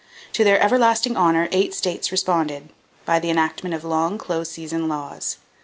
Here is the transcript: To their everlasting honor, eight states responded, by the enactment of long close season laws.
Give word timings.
To 0.33 0.43
their 0.43 0.59
everlasting 0.59 1.15
honor, 1.15 1.47
eight 1.51 1.75
states 1.75 2.11
responded, 2.11 2.69
by 3.05 3.19
the 3.19 3.29
enactment 3.29 3.75
of 3.75 3.83
long 3.83 4.17
close 4.17 4.49
season 4.49 4.87
laws. 4.89 5.37